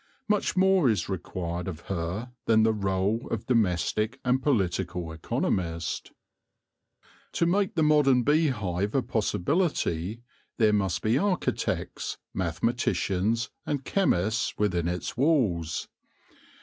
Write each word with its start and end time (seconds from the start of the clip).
Much 0.27 0.57
more 0.57 0.89
is 0.89 1.07
required 1.07 1.67
of 1.67 1.81
her 1.81 2.31
than 2.45 2.63
the 2.63 2.73
role 2.73 3.27
of 3.29 3.45
domestic 3.45 4.19
and 4.25 4.41
political 4.41 5.11
economist. 5.11 6.07
5 6.07 6.13
8 6.13 6.13
THE 6.15 6.21
LORE 6.23 6.39
OF 6.39 7.05
THE 7.05 7.05
HONEY 7.05 7.21
BEE 7.21 7.37
To 7.37 7.45
make 7.69 7.75
the 7.75 7.83
modern 7.83 8.23
bee 8.23 8.47
hive 8.47 8.95
a 8.95 9.03
possibility 9.03 10.23
there 10.57 10.73
must 10.73 11.03
be 11.03 11.19
architects, 11.19 12.17
mathematicians, 12.33 13.51
and 13.63 13.85
chemists 13.85 14.57
within 14.57 14.87
its 14.87 15.15
walls. 15.15 15.87